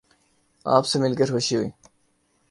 [0.65, 1.69] آپ سے مل کر خوشی ہوئی